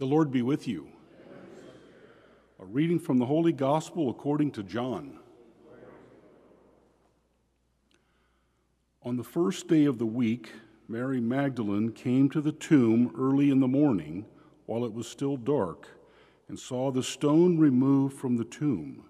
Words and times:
The 0.00 0.06
Lord 0.06 0.32
be 0.32 0.40
with 0.40 0.66
you. 0.66 0.88
A 2.58 2.64
reading 2.64 2.98
from 2.98 3.18
the 3.18 3.26
Holy 3.26 3.52
Gospel 3.52 4.08
according 4.08 4.52
to 4.52 4.62
John. 4.62 5.18
On 9.02 9.18
the 9.18 9.22
first 9.22 9.68
day 9.68 9.84
of 9.84 9.98
the 9.98 10.06
week, 10.06 10.52
Mary 10.88 11.20
Magdalene 11.20 11.92
came 11.92 12.30
to 12.30 12.40
the 12.40 12.50
tomb 12.50 13.14
early 13.14 13.50
in 13.50 13.60
the 13.60 13.68
morning 13.68 14.24
while 14.64 14.86
it 14.86 14.94
was 14.94 15.06
still 15.06 15.36
dark 15.36 15.86
and 16.48 16.58
saw 16.58 16.90
the 16.90 17.02
stone 17.02 17.58
removed 17.58 18.16
from 18.16 18.38
the 18.38 18.44
tomb. 18.44 19.04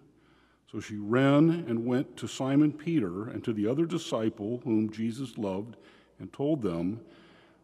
So 0.73 0.81
she 0.81 0.97
ran 0.97 1.67
and 1.69 1.87
went 1.87 2.17
to 2.17 2.27
Simon 2.27 2.73
Peter 2.73 3.29
and 3.29 3.45
to 3.45 3.53
the 3.53 3.69
other 3.69 3.87
disciple 3.87 4.61
whom 4.65 4.91
Jesus 4.91 5.39
loved 5.39 5.77
and 6.19 6.33
told 6.33 6.63
them, 6.63 6.99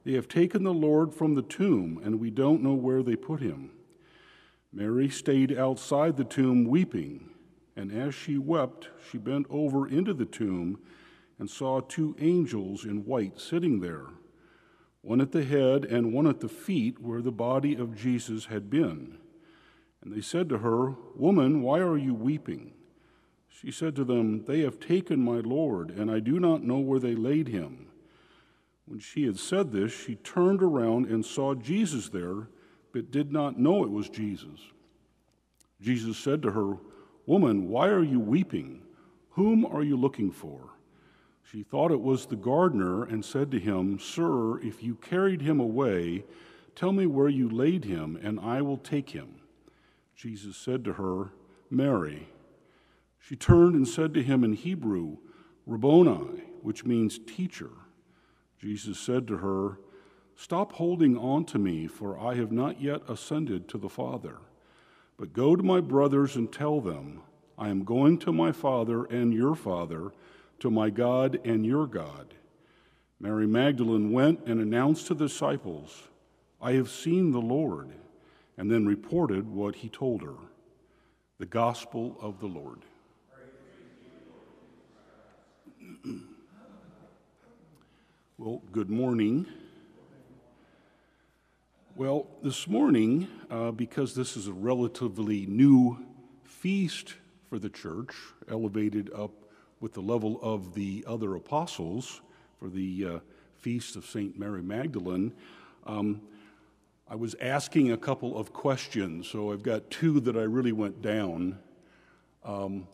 They 0.06 0.12
have 0.12 0.28
taken 0.28 0.62
the 0.62 0.72
Lord 0.72 1.12
from 1.12 1.34
the 1.34 1.42
tomb, 1.42 2.00
and 2.04 2.20
we 2.20 2.30
don't 2.30 2.62
know 2.62 2.74
where 2.74 3.02
they 3.02 3.16
put 3.16 3.40
him. 3.40 3.72
Mary 4.72 5.08
stayed 5.08 5.58
outside 5.58 6.16
the 6.16 6.22
tomb 6.22 6.64
weeping, 6.64 7.30
and 7.74 7.90
as 7.90 8.14
she 8.14 8.38
wept, 8.38 8.88
she 9.10 9.18
bent 9.18 9.48
over 9.50 9.88
into 9.88 10.14
the 10.14 10.24
tomb 10.24 10.78
and 11.40 11.50
saw 11.50 11.80
two 11.80 12.14
angels 12.20 12.84
in 12.84 13.04
white 13.04 13.40
sitting 13.40 13.80
there, 13.80 14.06
one 15.00 15.20
at 15.20 15.32
the 15.32 15.42
head 15.42 15.84
and 15.84 16.12
one 16.12 16.28
at 16.28 16.38
the 16.38 16.48
feet 16.48 17.00
where 17.00 17.20
the 17.20 17.32
body 17.32 17.74
of 17.74 17.96
Jesus 17.96 18.44
had 18.44 18.70
been. 18.70 19.18
And 20.04 20.14
they 20.14 20.20
said 20.20 20.48
to 20.50 20.58
her, 20.58 20.94
Woman, 21.16 21.62
why 21.62 21.80
are 21.80 21.98
you 21.98 22.14
weeping? 22.14 22.74
She 23.48 23.72
said 23.72 23.96
to 23.96 24.04
them, 24.04 24.44
They 24.44 24.60
have 24.60 24.78
taken 24.78 25.18
my 25.18 25.40
Lord, 25.40 25.90
and 25.90 26.12
I 26.12 26.20
do 26.20 26.38
not 26.38 26.62
know 26.62 26.78
where 26.78 27.00
they 27.00 27.16
laid 27.16 27.48
him. 27.48 27.85
When 28.86 29.00
she 29.00 29.24
had 29.26 29.38
said 29.38 29.72
this, 29.72 29.92
she 29.92 30.14
turned 30.16 30.62
around 30.62 31.06
and 31.06 31.24
saw 31.24 31.54
Jesus 31.54 32.08
there, 32.08 32.48
but 32.92 33.10
did 33.10 33.32
not 33.32 33.58
know 33.58 33.82
it 33.82 33.90
was 33.90 34.08
Jesus. 34.08 34.60
Jesus 35.80 36.16
said 36.16 36.40
to 36.42 36.52
her, 36.52 36.78
Woman, 37.26 37.68
why 37.68 37.88
are 37.88 38.04
you 38.04 38.20
weeping? 38.20 38.82
Whom 39.30 39.66
are 39.66 39.82
you 39.82 39.96
looking 39.96 40.30
for? 40.30 40.70
She 41.42 41.62
thought 41.62 41.90
it 41.92 42.00
was 42.00 42.26
the 42.26 42.36
gardener 42.36 43.04
and 43.04 43.24
said 43.24 43.50
to 43.50 43.58
him, 43.58 43.98
Sir, 43.98 44.60
if 44.60 44.82
you 44.82 44.94
carried 44.94 45.42
him 45.42 45.60
away, 45.60 46.24
tell 46.74 46.92
me 46.92 47.06
where 47.06 47.28
you 47.28 47.48
laid 47.48 47.84
him, 47.84 48.18
and 48.22 48.40
I 48.40 48.62
will 48.62 48.78
take 48.78 49.10
him. 49.10 49.40
Jesus 50.14 50.56
said 50.56 50.84
to 50.84 50.94
her, 50.94 51.32
Mary. 51.70 52.28
She 53.18 53.36
turned 53.36 53.74
and 53.74 53.86
said 53.86 54.14
to 54.14 54.22
him 54.22 54.44
in 54.44 54.52
Hebrew, 54.52 55.18
Rabboni, 55.66 56.42
which 56.62 56.84
means 56.84 57.18
teacher. 57.18 57.70
Jesus 58.66 58.98
said 58.98 59.28
to 59.28 59.36
her, 59.36 59.78
Stop 60.34 60.72
holding 60.72 61.16
on 61.16 61.44
to 61.44 61.56
me, 61.56 61.86
for 61.86 62.18
I 62.18 62.34
have 62.34 62.50
not 62.50 62.80
yet 62.80 63.00
ascended 63.08 63.68
to 63.68 63.78
the 63.78 63.88
Father. 63.88 64.38
But 65.16 65.32
go 65.32 65.54
to 65.54 65.62
my 65.62 65.80
brothers 65.80 66.34
and 66.34 66.52
tell 66.52 66.80
them, 66.80 67.22
I 67.56 67.68
am 67.68 67.84
going 67.84 68.18
to 68.18 68.32
my 68.32 68.50
Father 68.50 69.04
and 69.04 69.32
your 69.32 69.54
Father, 69.54 70.10
to 70.58 70.68
my 70.68 70.90
God 70.90 71.38
and 71.44 71.64
your 71.64 71.86
God. 71.86 72.34
Mary 73.20 73.46
Magdalene 73.46 74.10
went 74.10 74.44
and 74.46 74.60
announced 74.60 75.06
to 75.06 75.14
the 75.14 75.28
disciples, 75.28 76.08
I 76.60 76.72
have 76.72 76.90
seen 76.90 77.30
the 77.30 77.40
Lord, 77.40 77.92
and 78.58 78.68
then 78.68 78.84
reported 78.84 79.48
what 79.48 79.76
he 79.76 79.88
told 79.88 80.22
her. 80.22 80.34
The 81.38 81.46
Gospel 81.46 82.16
of 82.20 82.40
the 82.40 82.48
Lord. 82.48 82.80
Well, 88.38 88.60
good 88.70 88.90
morning. 88.90 89.46
Well, 91.94 92.26
this 92.42 92.68
morning, 92.68 93.28
uh, 93.50 93.70
because 93.70 94.14
this 94.14 94.36
is 94.36 94.46
a 94.46 94.52
relatively 94.52 95.46
new 95.46 96.04
feast 96.44 97.14
for 97.48 97.58
the 97.58 97.70
church, 97.70 98.14
elevated 98.50 99.10
up 99.14 99.30
with 99.80 99.94
the 99.94 100.02
level 100.02 100.38
of 100.42 100.74
the 100.74 101.02
other 101.08 101.34
apostles 101.34 102.20
for 102.60 102.68
the 102.68 103.06
uh, 103.06 103.18
feast 103.56 103.96
of 103.96 104.04
St. 104.04 104.38
Mary 104.38 104.62
Magdalene, 104.62 105.32
um, 105.86 106.20
I 107.08 107.14
was 107.14 107.34
asking 107.40 107.92
a 107.92 107.96
couple 107.96 108.36
of 108.36 108.52
questions. 108.52 109.28
So 109.28 109.50
I've 109.50 109.62
got 109.62 109.90
two 109.90 110.20
that 110.20 110.36
I 110.36 110.42
really 110.42 110.72
went 110.72 111.00
down. 111.00 111.58
Um, 112.44 112.86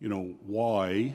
you 0.00 0.10
know, 0.10 0.34
why? 0.44 1.14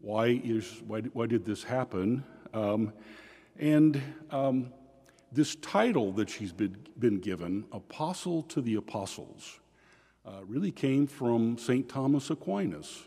Why, 0.00 0.40
is, 0.42 0.82
why, 0.86 1.02
why 1.02 1.26
did 1.26 1.44
this 1.44 1.62
happen? 1.62 2.24
Um, 2.56 2.94
and 3.58 4.02
um, 4.30 4.72
this 5.30 5.56
title 5.56 6.10
that 6.12 6.30
she's 6.30 6.52
been, 6.52 6.76
been 6.98 7.20
given, 7.20 7.66
Apostle 7.70 8.42
to 8.44 8.62
the 8.62 8.76
Apostles, 8.76 9.60
uh, 10.24 10.42
really 10.46 10.72
came 10.72 11.06
from 11.06 11.58
St. 11.58 11.86
Thomas 11.86 12.30
Aquinas. 12.30 13.02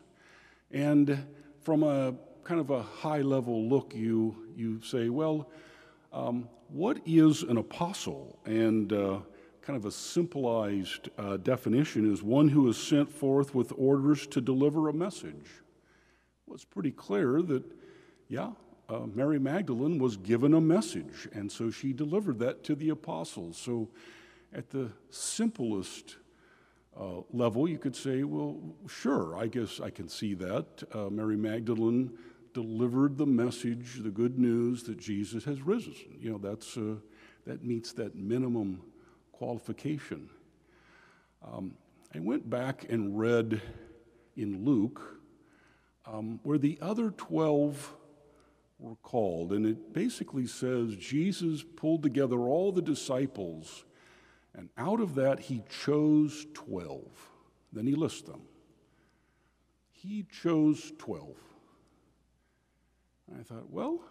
And 0.70 1.26
from 1.62 1.82
a 1.82 2.14
kind 2.44 2.62
of 2.62 2.70
a 2.70 2.84
high 2.84 3.22
level 3.22 3.68
look, 3.68 3.94
you, 3.96 4.36
you 4.56 4.82
say, 4.84 5.10
well, 5.10 5.50
um, 6.14 6.48
what 6.68 7.00
is 7.08 7.42
an 7.42 7.58
apostle? 7.58 8.38
And 8.46 8.94
uh, 8.94 9.20
kind 9.64 9.78
of 9.78 9.86
a 9.86 9.92
simplified 9.92 10.88
uh, 11.18 11.38
definition 11.38 12.12
is 12.12 12.22
one 12.22 12.50
who 12.50 12.70
is 12.70 12.78
sent 12.78 13.12
forth 13.12 13.56
with 13.56 13.74
orders 13.76 14.28
to 14.28 14.42
deliver 14.42 14.90
a 14.90 14.94
message. 14.94 15.48
Well, 16.46 16.54
it's 16.54 16.66
pretty 16.66 16.92
clear 16.92 17.42
that, 17.42 17.64
yeah, 18.28 18.52
uh, 18.90 19.06
Mary 19.14 19.40
Magdalene 19.40 20.00
was 20.00 20.18
given 20.18 20.54
a 20.54 20.62
message, 20.62 21.28
and 21.32 21.52
so 21.52 21.70
she 21.70 21.94
delivered 21.94 22.40
that 22.40 22.64
to 22.64 22.76
the 22.76 22.90
apostles. 22.90 23.58
So, 23.58 23.90
at 24.52 24.72
the 24.72 24.90
simplest 25.12 26.18
uh, 27.00 27.22
level, 27.32 27.68
you 27.68 27.78
could 27.78 27.96
say, 27.96 28.24
well, 28.24 28.58
sure, 28.88 29.38
I 29.38 29.46
guess 29.46 29.80
I 29.80 29.92
can 29.92 30.10
see 30.10 30.34
that. 30.34 30.84
Uh, 30.92 31.10
Mary 31.12 31.38
Magdalene 31.38 32.18
delivered 32.56 33.16
the 33.18 33.28
message, 33.28 34.02
the 34.02 34.10
good 34.10 34.40
news 34.40 34.84
that 34.84 34.98
Jesus 34.98 35.44
has 35.44 35.62
risen. 35.62 35.94
You 36.20 36.32
know, 36.32 36.38
that's, 36.40 36.78
uh, 36.78 36.96
that 37.46 37.64
meets 37.64 37.94
that 37.94 38.16
minimum 38.16 38.82
qualification. 39.32 40.30
Um, 41.46 41.76
I 42.16 42.20
went 42.20 42.50
back 42.50 42.88
and 42.90 43.20
read 43.20 43.62
in 44.36 44.66
Luke 44.66 45.22
um, 46.06 46.40
where 46.42 46.58
the 46.58 46.80
other 46.82 47.12
12 47.12 47.96
were 48.80 48.96
called. 49.04 49.52
And 49.52 49.66
it 49.66 49.94
basically 49.94 50.48
says 50.48 50.96
Jesus 50.96 51.64
pulled 51.76 52.02
together 52.02 52.40
all 52.40 52.72
the 52.72 52.82
disciples, 52.82 53.86
and 54.56 54.70
out 54.78 55.00
of 55.00 55.16
that, 55.16 55.40
he 55.40 55.64
chose 55.70 56.48
12. 56.54 57.04
Then 57.72 57.86
he 57.86 57.94
lists 57.94 58.24
them. 58.24 58.42
He 59.92 60.26
chose 60.42 60.92
12. 60.98 61.36
And 63.30 63.40
I 63.40 63.44
thought, 63.44 63.70
well, 63.70 64.02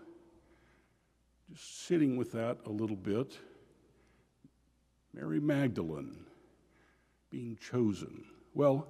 just 1.50 1.86
sitting 1.86 2.16
with 2.16 2.32
that 2.32 2.58
a 2.66 2.70
little 2.70 2.96
bit, 2.96 3.38
Mary 5.12 5.40
Magdalene 5.40 6.24
being 7.30 7.56
chosen. 7.56 8.24
Well, 8.54 8.86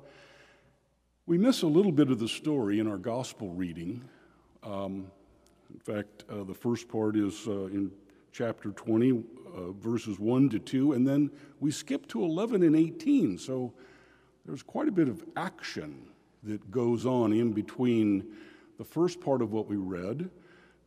we 1.26 1.38
miss 1.38 1.62
a 1.62 1.66
little 1.66 1.92
bit 1.92 2.10
of 2.10 2.18
the 2.18 2.28
story 2.28 2.78
in 2.78 2.86
our 2.86 2.98
gospel 2.98 3.52
reading. 3.52 4.02
Um, 4.62 5.10
in 5.72 5.80
fact, 5.80 6.24
uh, 6.30 6.44
the 6.44 6.54
first 6.54 6.88
part 6.88 7.16
is 7.16 7.46
uh, 7.46 7.66
in 7.66 7.90
chapter 8.32 8.70
20, 8.70 9.10
uh, 9.12 9.72
verses 9.72 10.18
1 10.18 10.48
to 10.50 10.58
2, 10.58 10.92
and 10.92 11.06
then 11.06 11.30
we 11.60 11.70
skip 11.70 12.06
to 12.08 12.22
11 12.22 12.62
and 12.62 12.76
18. 12.76 13.38
So 13.38 13.72
there's 14.46 14.62
quite 14.62 14.88
a 14.88 14.92
bit 14.92 15.08
of 15.08 15.24
action 15.36 16.08
that 16.44 16.70
goes 16.70 17.04
on 17.04 17.32
in 17.32 17.52
between 17.52 18.24
the 18.78 18.84
first 18.84 19.20
part 19.20 19.42
of 19.42 19.52
what 19.52 19.66
we 19.66 19.76
read, 19.76 20.30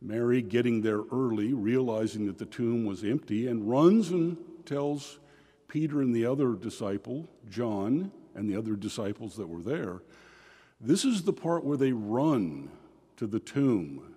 Mary 0.00 0.42
getting 0.42 0.80
there 0.80 1.02
early, 1.12 1.52
realizing 1.52 2.26
that 2.26 2.38
the 2.38 2.46
tomb 2.46 2.84
was 2.84 3.04
empty, 3.04 3.46
and 3.46 3.68
runs 3.68 4.10
and 4.10 4.36
tells 4.64 5.20
Peter 5.68 6.00
and 6.00 6.14
the 6.14 6.26
other 6.26 6.54
disciple, 6.54 7.28
John, 7.50 8.10
and 8.34 8.48
the 8.48 8.56
other 8.56 8.74
disciples 8.74 9.36
that 9.36 9.48
were 9.48 9.62
there. 9.62 10.02
This 10.80 11.04
is 11.04 11.22
the 11.22 11.32
part 11.32 11.64
where 11.64 11.76
they 11.76 11.92
run 11.92 12.70
to 13.16 13.26
the 13.26 13.38
tomb 13.38 14.12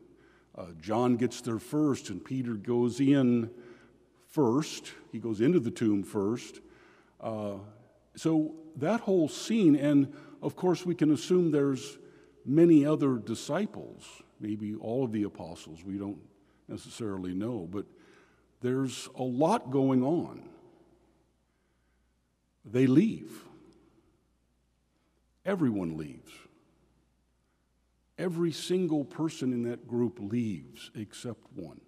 uh, 0.57 0.67
John 0.81 1.17
gets 1.17 1.41
there 1.41 1.59
first, 1.59 2.09
and 2.09 2.23
Peter 2.23 2.53
goes 2.53 2.99
in 2.99 3.49
first. 4.29 4.91
He 5.11 5.19
goes 5.19 5.41
into 5.41 5.59
the 5.59 5.71
tomb 5.71 6.03
first. 6.03 6.61
Uh, 7.19 7.55
so 8.15 8.55
that 8.77 9.01
whole 9.01 9.27
scene, 9.27 9.75
and 9.75 10.13
of 10.41 10.55
course, 10.55 10.85
we 10.85 10.95
can 10.95 11.11
assume 11.11 11.51
there's 11.51 11.97
many 12.45 12.85
other 12.85 13.17
disciples, 13.17 14.03
maybe 14.39 14.75
all 14.75 15.03
of 15.03 15.11
the 15.11 15.23
apostles. 15.23 15.83
We 15.83 15.97
don't 15.97 16.19
necessarily 16.67 17.33
know, 17.33 17.67
but 17.69 17.85
there's 18.61 19.09
a 19.15 19.23
lot 19.23 19.71
going 19.71 20.03
on. 20.03 20.43
They 22.63 22.87
leave. 22.87 23.31
Everyone 25.45 25.97
leaves. 25.97 26.31
Every 28.17 28.51
single 28.51 29.03
person 29.03 29.51
in 29.51 29.63
that 29.63 29.87
group 29.87 30.19
leaves 30.21 30.91
except 30.95 31.41
one. 31.53 31.81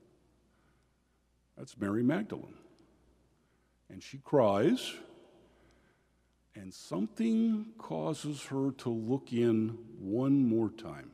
That's 1.58 1.78
Mary 1.78 2.04
Magdalene. 2.04 2.58
and 3.90 4.04
she 4.04 4.18
cries, 4.18 4.94
and 6.56 6.74
something 6.74 7.68
causes 7.78 8.44
her 8.46 8.72
to 8.72 8.90
look 8.90 9.32
in 9.32 9.78
one 10.00 10.48
more 10.48 10.70
time, 10.70 11.12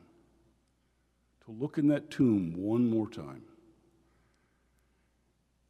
to 1.44 1.52
look 1.52 1.78
in 1.78 1.88
that 1.88 2.10
tomb 2.10 2.54
one 2.56 2.88
more 2.88 3.08
time. 3.08 3.42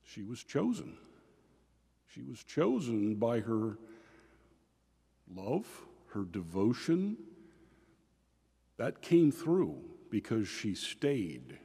She 0.02 0.22
was 0.22 0.42
chosen. 0.42 0.96
She 2.14 2.22
was 2.22 2.42
chosen 2.44 3.16
by 3.16 3.40
her 3.40 3.78
love, 5.34 5.66
her 6.12 6.24
devotion. 6.24 7.16
That 8.76 9.00
came 9.02 9.30
through 9.30 9.76
because 10.10 10.48
she 10.48 10.74
stayed. 10.74 11.58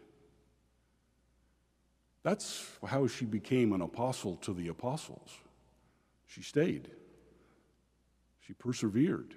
That's 2.23 2.67
how 2.85 3.07
she 3.07 3.25
became 3.25 3.73
an 3.73 3.81
apostle 3.81 4.35
to 4.38 4.53
the 4.53 4.67
apostles. 4.67 5.31
She 6.25 6.44
stayed, 6.44 6.91
she 8.39 8.53
persevered. 8.53 9.33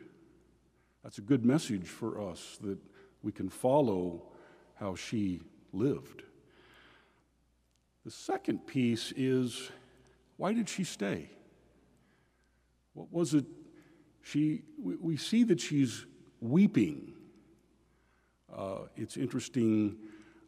That's 1.03 1.19
a 1.19 1.23
good 1.23 1.45
message 1.45 1.89
for 1.89 2.21
us 2.31 2.59
that 2.61 2.79
we 3.23 3.33
can 3.33 3.49
follow 3.49 4.23
how 4.75 4.95
she 4.95 5.43
lived. 5.73 6.23
The 8.05 8.11
second 8.11 8.67
piece 8.67 9.13
is 9.17 9.71
why 10.37 10.53
did 10.53 10.69
she 10.69 10.85
stay? 10.85 11.31
What 12.95 13.13
was 13.13 13.35
it? 13.35 13.47
She, 14.23 14.63
we 14.79 15.17
see 15.17 15.45
that 15.45 15.61
she's 15.61 16.05
weeping. 16.41 17.15
Uh, 18.55 18.81
it's 18.97 19.17
interesting 19.17 19.97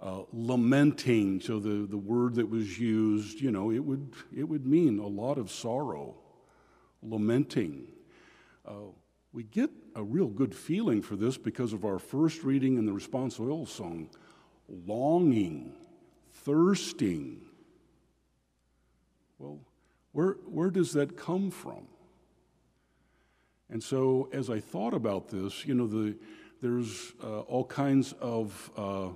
uh, 0.00 0.22
lamenting. 0.32 1.40
So 1.40 1.58
the, 1.58 1.86
the 1.86 1.96
word 1.96 2.34
that 2.34 2.48
was 2.48 2.78
used, 2.78 3.40
you 3.40 3.50
know, 3.50 3.70
it 3.70 3.78
would, 3.78 4.12
it 4.36 4.44
would 4.44 4.66
mean 4.66 4.98
a 4.98 5.06
lot 5.06 5.38
of 5.38 5.50
sorrow, 5.50 6.14
lamenting. 7.02 7.88
Uh, 8.66 8.92
we 9.32 9.44
get 9.44 9.70
a 9.96 10.02
real 10.02 10.28
good 10.28 10.54
feeling 10.54 11.02
for 11.02 11.16
this 11.16 11.36
because 11.36 11.72
of 11.72 11.84
our 11.84 11.98
first 11.98 12.44
reading 12.44 12.76
in 12.76 12.86
the 12.86 12.92
responsorial 12.92 13.66
song 13.66 14.10
longing, 14.86 15.74
thirsting. 16.32 17.42
Well, 19.38 19.60
where, 20.12 20.36
where 20.46 20.70
does 20.70 20.92
that 20.92 21.16
come 21.16 21.50
from? 21.50 21.86
And 23.70 23.82
so, 23.82 24.28
as 24.32 24.50
I 24.50 24.60
thought 24.60 24.94
about 24.94 25.28
this, 25.28 25.66
you 25.66 25.74
know, 25.74 25.86
the, 25.86 26.16
there's 26.64 27.12
uh, 27.22 27.40
all 27.40 27.66
kinds 27.66 28.14
of 28.22 28.70
uh, 28.74 29.08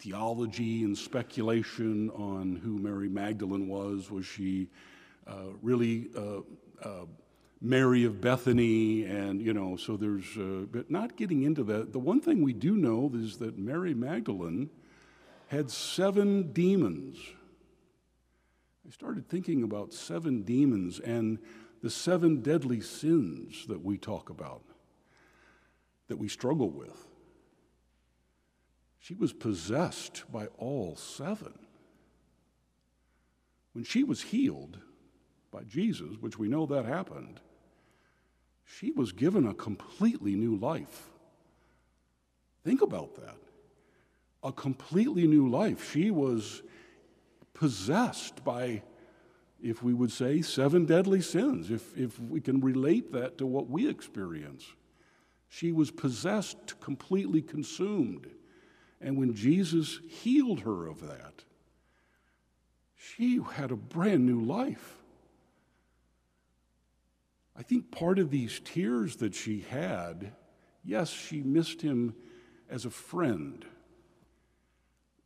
theology 0.00 0.82
and 0.82 0.98
speculation 0.98 2.10
on 2.10 2.56
who 2.56 2.78
Mary 2.78 3.08
Magdalene 3.08 3.68
was. 3.68 4.10
Was 4.10 4.26
she 4.26 4.66
uh, 5.24 5.52
really 5.62 6.08
uh, 6.16 6.40
uh, 6.82 7.04
Mary 7.60 8.02
of 8.02 8.20
Bethany? 8.20 9.04
And, 9.04 9.40
you 9.40 9.54
know, 9.54 9.76
so 9.76 9.96
there's, 9.96 10.36
uh, 10.36 10.66
but 10.72 10.90
not 10.90 11.16
getting 11.16 11.44
into 11.44 11.62
that. 11.62 11.92
The 11.92 12.00
one 12.00 12.20
thing 12.20 12.42
we 12.42 12.52
do 12.52 12.74
know 12.74 13.08
is 13.14 13.36
that 13.36 13.56
Mary 13.56 13.94
Magdalene 13.94 14.68
had 15.46 15.70
seven 15.70 16.50
demons. 16.50 17.18
I 18.84 18.90
started 18.90 19.28
thinking 19.28 19.62
about 19.62 19.92
seven 19.92 20.42
demons 20.42 20.98
and 20.98 21.38
the 21.84 21.90
seven 21.90 22.42
deadly 22.42 22.80
sins 22.80 23.64
that 23.68 23.84
we 23.84 23.96
talk 23.96 24.28
about, 24.28 24.64
that 26.10 26.18
we 26.18 26.28
struggle 26.28 26.68
with. 26.68 27.06
She 28.98 29.14
was 29.14 29.32
possessed 29.32 30.24
by 30.30 30.48
all 30.58 30.96
seven. 30.96 31.54
When 33.72 33.84
she 33.84 34.02
was 34.02 34.20
healed 34.20 34.78
by 35.52 35.62
Jesus, 35.62 36.16
which 36.20 36.36
we 36.36 36.48
know 36.48 36.66
that 36.66 36.84
happened, 36.84 37.40
she 38.64 38.90
was 38.90 39.12
given 39.12 39.46
a 39.46 39.54
completely 39.54 40.34
new 40.34 40.56
life. 40.56 41.10
Think 42.64 42.82
about 42.82 43.14
that. 43.14 43.36
A 44.42 44.52
completely 44.52 45.28
new 45.28 45.48
life. 45.48 45.92
She 45.92 46.10
was 46.10 46.62
possessed 47.54 48.42
by, 48.42 48.82
if 49.62 49.80
we 49.80 49.94
would 49.94 50.10
say, 50.10 50.42
seven 50.42 50.86
deadly 50.86 51.20
sins, 51.20 51.70
if, 51.70 51.96
if 51.96 52.18
we 52.18 52.40
can 52.40 52.60
relate 52.60 53.12
that 53.12 53.38
to 53.38 53.46
what 53.46 53.70
we 53.70 53.88
experience. 53.88 54.64
She 55.52 55.72
was 55.72 55.90
possessed, 55.90 56.80
completely 56.80 57.42
consumed. 57.42 58.30
And 59.00 59.18
when 59.18 59.34
Jesus 59.34 59.98
healed 60.08 60.60
her 60.60 60.86
of 60.86 61.00
that, 61.00 61.44
she 62.96 63.40
had 63.54 63.72
a 63.72 63.76
brand 63.76 64.24
new 64.24 64.40
life. 64.40 64.96
I 67.56 67.62
think 67.62 67.90
part 67.90 68.20
of 68.20 68.30
these 68.30 68.60
tears 68.60 69.16
that 69.16 69.34
she 69.34 69.66
had, 69.68 70.32
yes, 70.84 71.10
she 71.10 71.42
missed 71.42 71.82
him 71.82 72.14
as 72.70 72.84
a 72.84 72.90
friend, 72.90 73.64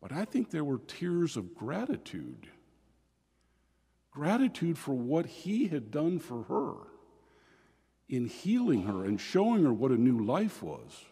but 0.00 0.10
I 0.10 0.24
think 0.24 0.50
there 0.50 0.64
were 0.64 0.78
tears 0.78 1.36
of 1.36 1.54
gratitude. 1.54 2.48
Gratitude 4.10 4.78
for 4.78 4.94
what 4.94 5.26
he 5.26 5.68
had 5.68 5.90
done 5.90 6.18
for 6.18 6.44
her 6.44 6.93
in 8.08 8.26
healing 8.26 8.82
her 8.82 9.04
and 9.04 9.20
showing 9.20 9.64
her 9.64 9.72
what 9.72 9.90
a 9.90 9.96
new 9.96 10.24
life 10.24 10.62
was. 10.62 11.04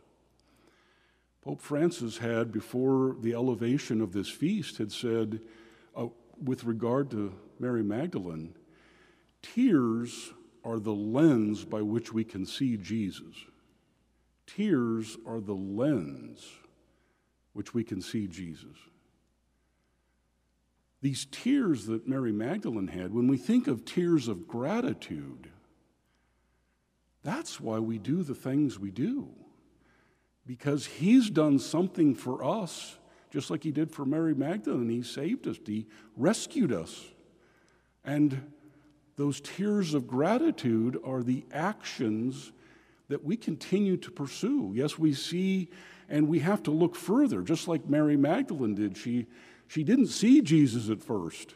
Pope 1.43 1.61
Francis 1.61 2.19
had, 2.19 2.53
before 2.53 3.17
the 3.21 3.35
elevation 3.35 4.01
of 4.01 4.13
this 4.13 4.29
feast, 4.29 4.79
had 4.79 4.93
said, 4.93 5.41
uh, 5.97 6.07
with 6.43 6.65
regard 6.65 7.11
to 7.11 7.35
Mary 7.59 7.83
Magdalene, 7.83 8.55
tears 9.43 10.33
are 10.65 10.79
the 10.79 10.95
lens 10.95 11.65
by 11.65 11.83
which 11.83 12.13
we 12.13 12.23
can 12.23 12.47
see 12.47 12.77
Jesus. 12.77 13.35
Tears 14.47 15.17
are 15.27 15.41
the 15.41 15.55
lens 15.55 16.49
which 17.53 17.75
we 17.75 17.83
can 17.83 18.01
see 18.01 18.27
Jesus. 18.27 18.77
These 21.01 21.27
tears 21.33 21.87
that 21.87 22.07
Mary 22.07 22.31
Magdalene 22.31 22.87
had, 22.87 23.13
when 23.13 23.27
we 23.27 23.37
think 23.37 23.67
of 23.67 23.85
tears 23.85 24.29
of 24.29 24.47
gratitude, 24.47 25.49
that's 27.23 27.61
why 27.61 27.79
we 27.79 27.99
do 27.99 28.23
the 28.23 28.35
things 28.35 28.79
we 28.79 28.91
do 28.91 29.29
because 30.47 30.87
he's 30.87 31.31
done 31.31 31.59
something 31.59 32.15
for 32.15 32.45
us, 32.45 32.99
just 33.31 33.51
like 33.51 33.63
he 33.63 33.71
did 33.71 33.91
for 33.91 34.05
Mary 34.05 34.35
Magdalene. 34.35 34.89
He 34.89 35.03
saved 35.03 35.47
us, 35.47 35.57
he 35.65 35.87
rescued 36.17 36.73
us. 36.73 37.05
And 38.05 38.53
those 39.17 39.41
tears 39.41 39.95
of 39.95 40.09
gratitude 40.09 40.99
are 41.05 41.23
the 41.23 41.45
actions 41.53 42.53
that 43.09 43.25
we 43.25 43.37
continue 43.37 43.97
to 43.99 44.11
pursue. 44.11 44.73
Yes, 44.75 44.99
we 44.99 45.13
see 45.15 45.69
and 46.09 46.29
we 46.29 46.41
have 46.41 46.63
to 46.65 46.71
look 46.71 46.95
further, 46.95 47.43
just 47.43 47.69
like 47.69 47.89
Mary 47.89 48.17
Magdalene 48.17 48.75
did. 48.75 48.97
She, 48.97 49.27
she 49.67 49.85
didn't 49.85 50.09
see 50.09 50.43
Jesus 50.43 50.91
at 50.91 51.03
first, 51.03 51.55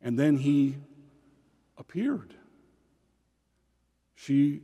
and 0.00 0.18
then 0.18 0.38
he 0.38 0.76
appeared. 1.76 2.34
She, 4.20 4.62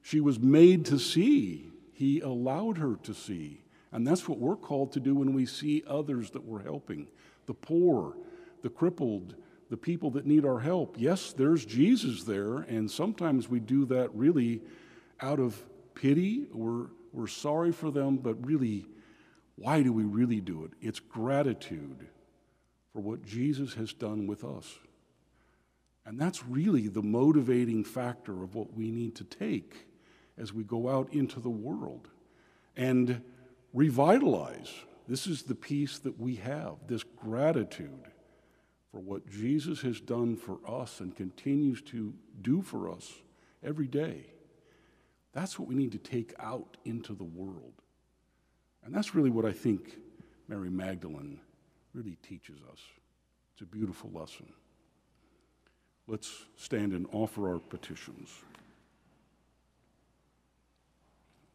she 0.00 0.20
was 0.20 0.38
made 0.38 0.84
to 0.86 0.98
see 0.98 1.72
he 1.92 2.20
allowed 2.20 2.78
her 2.78 2.94
to 3.02 3.12
see. 3.12 3.64
And 3.90 4.06
that's 4.06 4.28
what 4.28 4.38
we're 4.38 4.56
called 4.56 4.92
to 4.92 5.00
do 5.00 5.16
when 5.16 5.34
we 5.34 5.44
see 5.44 5.82
others 5.88 6.30
that 6.30 6.44
we're 6.44 6.62
helping 6.62 7.08
the 7.46 7.54
poor, 7.54 8.16
the 8.62 8.70
crippled, 8.70 9.34
the 9.70 9.76
people 9.76 10.10
that 10.12 10.24
need 10.24 10.44
our 10.44 10.60
help. 10.60 10.94
Yes, 10.98 11.32
there's 11.32 11.64
Jesus 11.64 12.22
there, 12.22 12.58
and 12.58 12.88
sometimes 12.88 13.48
we 13.48 13.58
do 13.58 13.84
that 13.86 14.14
really 14.14 14.62
out 15.20 15.40
of 15.40 15.60
pity. 15.94 16.46
We're, 16.52 16.86
we're 17.12 17.26
sorry 17.26 17.72
for 17.72 17.90
them, 17.90 18.18
but 18.18 18.46
really, 18.46 18.86
why 19.56 19.82
do 19.82 19.92
we 19.92 20.04
really 20.04 20.40
do 20.40 20.62
it? 20.62 20.70
It's 20.80 21.00
gratitude 21.00 22.06
for 22.92 23.00
what 23.00 23.24
Jesus 23.24 23.74
has 23.74 23.92
done 23.92 24.28
with 24.28 24.44
us. 24.44 24.78
And 26.04 26.20
that's 26.20 26.44
really 26.44 26.88
the 26.88 27.02
motivating 27.02 27.84
factor 27.84 28.42
of 28.42 28.54
what 28.54 28.74
we 28.74 28.90
need 28.90 29.14
to 29.16 29.24
take 29.24 29.86
as 30.36 30.52
we 30.52 30.64
go 30.64 30.88
out 30.88 31.12
into 31.12 31.38
the 31.40 31.50
world 31.50 32.08
and 32.76 33.22
revitalize. 33.72 34.72
This 35.06 35.26
is 35.26 35.42
the 35.42 35.54
peace 35.54 35.98
that 36.00 36.18
we 36.18 36.36
have, 36.36 36.74
this 36.86 37.04
gratitude 37.04 38.06
for 38.90 39.00
what 39.00 39.28
Jesus 39.28 39.80
has 39.82 40.00
done 40.00 40.36
for 40.36 40.58
us 40.66 41.00
and 41.00 41.16
continues 41.16 41.82
to 41.82 42.12
do 42.42 42.62
for 42.62 42.90
us 42.90 43.12
every 43.62 43.86
day. 43.86 44.26
That's 45.32 45.58
what 45.58 45.68
we 45.68 45.74
need 45.74 45.92
to 45.92 45.98
take 45.98 46.34
out 46.38 46.76
into 46.84 47.14
the 47.14 47.24
world. 47.24 47.72
And 48.84 48.94
that's 48.94 49.14
really 49.14 49.30
what 49.30 49.46
I 49.46 49.52
think 49.52 49.96
Mary 50.48 50.68
Magdalene 50.68 51.40
really 51.94 52.16
teaches 52.22 52.58
us. 52.70 52.80
It's 53.54 53.62
a 53.62 53.66
beautiful 53.66 54.10
lesson. 54.12 54.46
Let's 56.08 56.46
stand 56.56 56.92
and 56.92 57.06
offer 57.12 57.48
our 57.48 57.58
petitions. 57.58 58.28